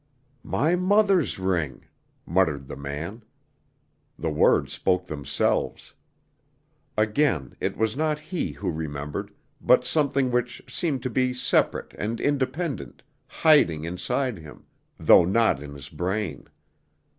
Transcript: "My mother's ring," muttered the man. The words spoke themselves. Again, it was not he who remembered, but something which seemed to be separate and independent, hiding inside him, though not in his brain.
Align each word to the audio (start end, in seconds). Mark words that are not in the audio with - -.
"My 0.43 0.75
mother's 0.75 1.37
ring," 1.37 1.85
muttered 2.25 2.67
the 2.67 2.75
man. 2.75 3.21
The 4.17 4.31
words 4.31 4.73
spoke 4.73 5.05
themselves. 5.05 5.93
Again, 6.97 7.55
it 7.59 7.77
was 7.77 7.95
not 7.95 8.17
he 8.17 8.53
who 8.53 8.71
remembered, 8.71 9.29
but 9.61 9.85
something 9.85 10.31
which 10.31 10.63
seemed 10.67 11.03
to 11.03 11.11
be 11.11 11.35
separate 11.35 11.93
and 11.99 12.19
independent, 12.19 13.03
hiding 13.27 13.83
inside 13.85 14.39
him, 14.39 14.65
though 14.99 15.23
not 15.23 15.61
in 15.61 15.75
his 15.75 15.87
brain. 15.89 16.47